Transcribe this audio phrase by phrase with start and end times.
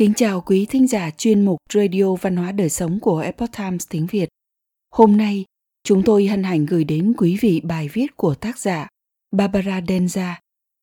[0.00, 3.86] Kính chào quý thính giả chuyên mục Radio Văn hóa Đời Sống của Epoch Times
[3.90, 4.28] tiếng Việt.
[4.90, 5.44] Hôm nay,
[5.84, 8.88] chúng tôi hân hạnh gửi đến quý vị bài viết của tác giả
[9.30, 10.32] Barbara Denza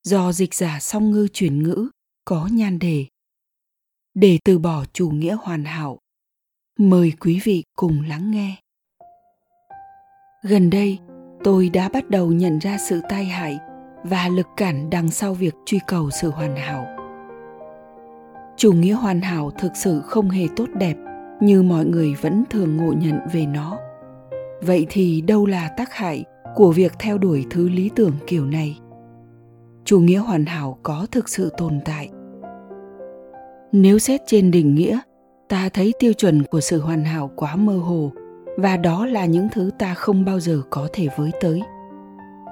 [0.03, 1.89] do dịch giả song ngư chuyển ngữ
[2.25, 3.05] có nhan đề
[4.13, 5.99] Để từ bỏ chủ nghĩa hoàn hảo.
[6.79, 8.55] Mời quý vị cùng lắng nghe.
[10.43, 10.99] Gần đây,
[11.43, 13.57] tôi đã bắt đầu nhận ra sự tai hại
[14.03, 16.96] và lực cản đằng sau việc truy cầu sự hoàn hảo
[18.57, 20.95] chủ nghĩa hoàn hảo thực sự không hề tốt đẹp,
[21.41, 23.77] như mọi người vẫn thường ngộ nhận về nó.
[24.61, 26.23] Vậy thì đâu là tác hại
[26.55, 28.79] của việc theo đuổi thứ lý tưởng kiểu này?
[29.85, 32.09] Chủ nghĩa hoàn hảo có thực sự tồn tại?
[33.71, 34.99] Nếu xét trên định nghĩa,
[35.49, 38.11] ta thấy tiêu chuẩn của sự hoàn hảo quá mơ hồ,
[38.57, 41.61] và đó là những thứ ta không bao giờ có thể với tới.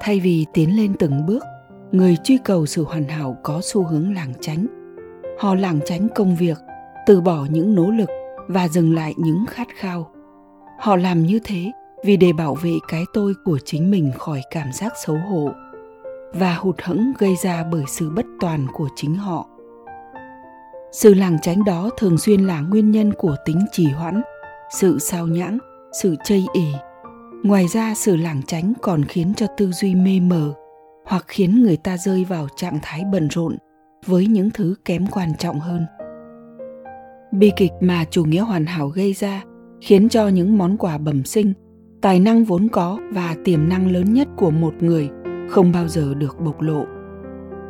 [0.01, 1.43] Thay vì tiến lên từng bước,
[1.91, 4.84] người truy cầu sự hoàn hảo có xu hướng lảng tránh
[5.39, 6.57] họ lảng tránh công việc,
[7.05, 8.09] từ bỏ những nỗ lực
[8.47, 10.11] và dừng lại những khát khao.
[10.79, 11.71] Họ làm như thế
[12.05, 15.49] vì để bảo vệ cái tôi của chính mình khỏi cảm giác xấu hổ
[16.33, 19.49] và hụt hẫng gây ra bởi sự bất toàn của chính họ.
[20.91, 24.21] Sự lảng tránh đó thường xuyên là nguyên nhân của tính trì hoãn,
[24.79, 25.57] sự sao nhãng,
[26.01, 26.73] sự chây ỉ
[27.43, 30.53] ngoài ra, sự lảng tránh còn khiến cho tư duy mê mờ
[31.05, 33.57] hoặc khiến người ta rơi vào trạng thái bận rộn
[34.05, 35.85] với những thứ kém quan trọng hơn.
[37.31, 39.43] Bi kịch mà chủ nghĩa hoàn hảo gây ra
[39.81, 41.53] khiến cho những món quà bẩm sinh,
[42.01, 45.09] tài năng vốn có và tiềm năng lớn nhất của một người
[45.49, 46.85] không bao giờ được bộc lộ.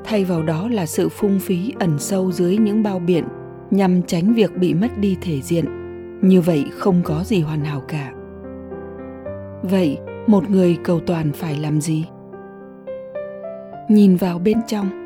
[0.04, 3.24] Thay vào đó là sự phung phí ẩn sâu dưới những bao biện
[3.72, 5.66] nhằm tránh việc bị mất đi thể diện.
[6.22, 8.12] Như vậy không có gì hoàn hảo cả.
[9.64, 9.98] Vậy,
[10.28, 12.06] một người cầu toàn phải làm gì?
[13.90, 15.05] Nhìn vào bên trong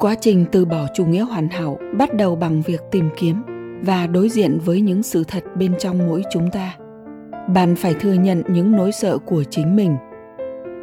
[0.00, 3.42] quá trình từ bỏ chủ nghĩa hoàn hảo bắt đầu bằng việc tìm kiếm
[3.82, 6.76] và đối diện với những sự thật bên trong mỗi chúng ta.
[7.54, 9.96] Bạn phải thừa nhận những nỗi sợ của chính mình.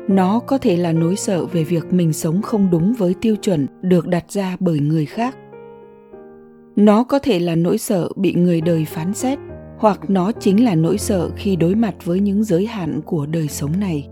[0.08, 3.68] Nó có thể là nỗi sợ về việc mình sống không đúng với tiêu chuẩn
[3.82, 5.38] được đặt ra bởi người khác.
[6.76, 9.40] Nó có thể là nỗi sợ bị người đời phán xét,
[9.78, 13.48] hoặc nó chính là nỗi sợ khi đối mặt với những giới hạn của đời
[13.48, 14.08] sống này.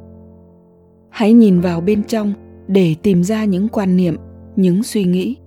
[1.10, 2.34] Hãy nhìn vào bên trong
[2.68, 4.16] để tìm ra những quan niệm
[4.56, 5.38] những suy nghĩ,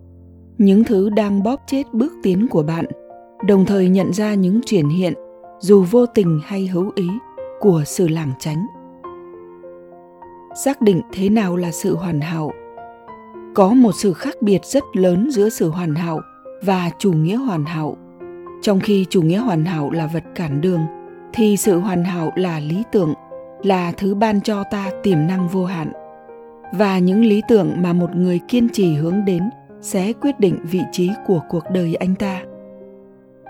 [0.59, 2.85] những thứ đang bóp chết bước tiến của bạn,
[3.47, 5.15] đồng thời nhận ra những triển hiện,
[5.61, 7.09] dù vô tình hay hữu ý,
[7.61, 8.67] của sự lảng tránh.
[10.65, 12.53] Xác định thế nào là sự hoàn hảo.
[13.55, 16.21] Có một sự khác biệt rất lớn giữa sự hoàn hảo
[16.63, 17.97] và chủ nghĩa hoàn hảo.
[18.63, 20.81] Trong khi chủ nghĩa hoàn hảo là vật cản đường,
[21.33, 23.15] thì sự hoàn hảo là lý tưởng,
[23.63, 25.93] là thứ ban cho ta tiềm năng vô hạn
[26.73, 29.43] và những lý tưởng mà một người kiên trì hướng đến
[29.81, 32.43] sẽ quyết định vị trí của cuộc đời anh ta.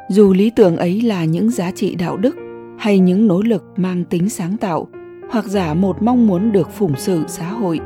[0.08, 2.36] Dù lý tưởng ấy là những giá trị đạo đức
[2.78, 4.88] hay những nỗ lực mang tính sáng tạo
[5.30, 7.80] hoặc giả một mong muốn được phụng sự xã hội,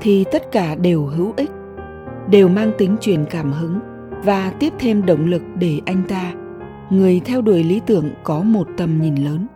[0.00, 1.50] thì tất cả đều hữu ích,
[2.30, 3.78] đều mang tính truyền cảm hứng
[4.24, 6.32] và tiếp thêm động lực để anh ta,
[6.90, 9.46] người theo đuổi lý tưởng có một tầm nhìn lớn.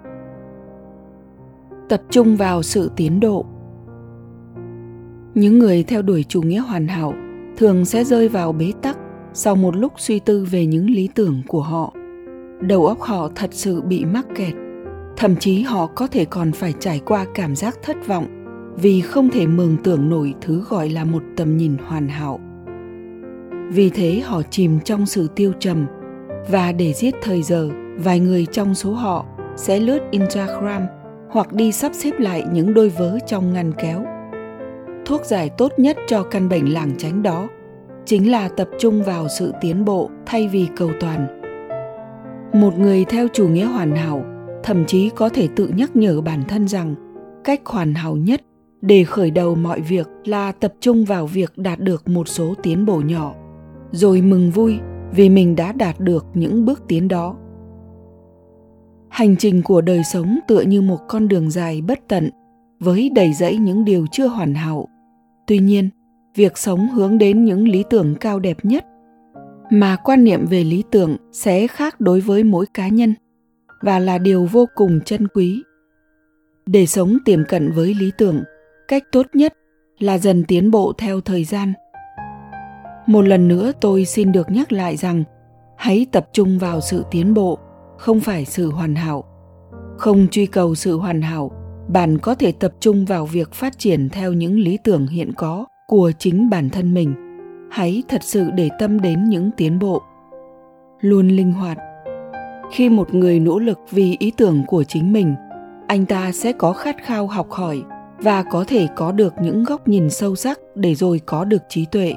[1.89, 3.47] Tập trung vào sự tiến độ
[5.37, 7.15] những người theo đuổi chủ nghĩa hoàn hảo
[7.57, 8.99] thường sẽ rơi vào bế tắc
[9.33, 11.95] sau một lúc suy tư về những lý tưởng của họ.
[12.61, 14.55] Đầu óc họ thật sự bị mắc kẹt,
[15.17, 18.27] thậm chí họ có thể còn phải trải qua cảm giác thất vọng
[18.77, 22.41] vì không thể mường tượng nổi thứ gọi là một tầm nhìn hoàn hảo.
[23.73, 25.87] Vì thế họ chìm trong sự tiêu trầm
[26.49, 29.27] và để giết thời giờ, vài người trong số họ
[29.57, 30.83] sẽ lướt instagram
[31.31, 34.16] hoặc đi sắp xếp lại những đôi vớ trong ngăn kéo
[35.07, 37.49] thuốc giải tốt nhất cho căn bệnh làng tránh đó,
[38.05, 41.41] chính là tập trung vào sự tiến bộ thay vì cầu toàn.
[42.53, 44.25] Một người theo chủ nghĩa hoàn hảo,
[44.63, 46.95] thậm chí có thể tự nhắc nhở bản thân rằng,
[47.45, 48.41] cách hoàn hảo nhất
[48.81, 52.87] để khởi đầu mọi việc là tập trung vào việc đạt được một số tiến
[52.87, 53.35] bộ nhỏ,
[53.91, 54.79] rồi mừng vui
[55.15, 57.37] vì mình đã đạt được những bước tiến đó.
[59.09, 62.31] Hành trình của đời sống tựa như một con đường dài bất tận,
[62.81, 64.89] với đầy rẫy những điều chưa hoàn hảo
[65.47, 65.91] tuy nhiên,
[66.35, 68.85] việc sống hướng đến những lý tưởng cao đẹp nhất
[69.71, 73.15] mà quan niệm về lý tưởng sẽ khác đối với mỗi cá nhân
[73.83, 75.63] và là điều vô cùng chân quý.
[76.67, 78.43] Để sống tiềm cận với lý tưởng,
[78.89, 79.53] cách tốt nhất
[79.99, 81.73] là dần tiến bộ theo thời gian.
[83.07, 85.25] Một lần nữa tôi xin được nhắc lại rằng,
[85.77, 87.59] hãy tập trung vào sự tiến bộ,
[87.99, 89.25] không phải sự hoàn hảo.
[89.99, 91.51] Không truy cầu sự hoàn hảo
[91.89, 95.67] bạn có thể tập trung vào việc phát triển theo những lý tưởng hiện có
[95.87, 97.15] của chính bản thân mình.
[97.71, 100.03] Hãy thật sự để tâm đến những tiến bộ.
[101.01, 101.79] Luôn linh hoạt.
[102.73, 105.35] Khi một người nỗ lực vì ý tưởng của chính mình,
[105.87, 107.83] anh ta sẽ có khát khao học hỏi
[108.19, 111.87] và có thể có được những góc nhìn sâu sắc để rồi có được trí
[111.87, 112.15] tuệ.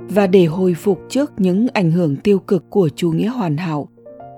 [0.00, 3.88] Và để hồi phục trước những ảnh hưởng tiêu cực của chủ nghĩa hoàn hảo,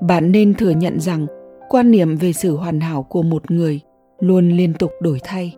[0.03, 1.27] bạn nên thừa nhận rằng
[1.69, 3.81] quan niệm về sự hoàn hảo của một người
[4.20, 5.56] luôn liên tục đổi thay.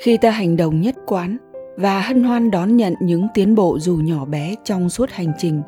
[0.00, 1.36] Khi ta hành động nhất quán
[1.76, 5.62] và hân hoan đón nhận những tiến bộ dù nhỏ bé trong suốt hành trình,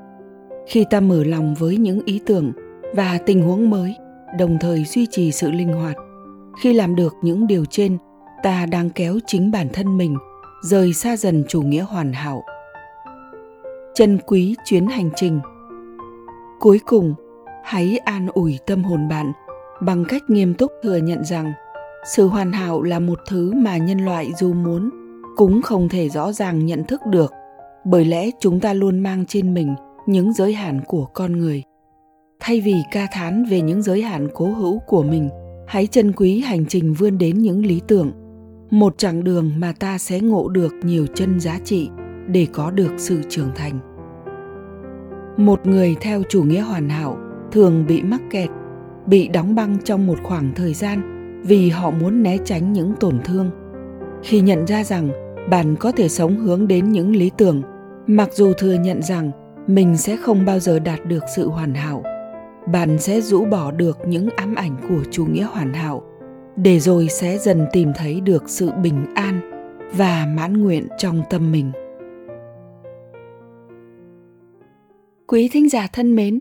[0.67, 2.53] khi ta mở lòng với những ý tưởng
[2.95, 3.95] và tình huống mới,
[4.39, 5.97] đồng thời duy trì sự linh hoạt,
[6.63, 7.99] khi làm được những điều trên,
[8.43, 10.17] ta đang kéo chính bản thân mình
[10.63, 12.43] rời xa dần chủ nghĩa hoàn hảo.
[13.95, 15.41] Trân quý chuyến hành trình.
[16.61, 17.15] Cuối cùng,
[17.65, 19.33] hãy an ủi tâm hồn bạn
[19.81, 21.53] bằng cách nghiêm túc thừa nhận rằng
[22.15, 24.91] sự hoàn hảo là một thứ mà nhân loại dù muốn
[25.37, 27.33] cũng không thể rõ ràng nhận thức được,
[27.85, 29.75] bởi lẽ chúng ta luôn mang trên mình
[30.07, 31.63] những giới hạn của con người.
[32.41, 35.29] Thay vì ca thán về những giới hạn cố hữu của mình,
[35.67, 38.13] hãy trân quý hành trình vươn đến những lý tưởng,
[38.71, 41.91] một chặng đường mà ta sẽ ngộ được nhiều chân giá trị
[42.29, 43.79] để có được sự trưởng thành.
[45.37, 47.17] Một người theo chủ nghĩa hoàn hảo
[47.53, 48.49] thường bị mắc kẹt
[49.07, 51.15] bị đóng băng trong một khoảng thời gian
[51.47, 53.51] vì họ muốn né tránh những tổn thương.
[54.23, 55.11] Khi nhận ra rằng
[55.51, 57.63] bạn có thể sống hướng đến những lý tưởng,
[58.07, 59.31] mặc dù thừa nhận rằng
[59.67, 62.03] mình sẽ không bao giờ đạt được sự hoàn hảo,
[62.73, 66.03] bạn sẽ rũ bỏ được những ám ảnh của chủ nghĩa hoàn hảo,
[66.57, 69.41] để rồi sẽ dần tìm thấy được sự bình an
[69.97, 71.73] và mãn nguyện trong tâm mình.
[75.27, 76.41] Quý thính giả thân mến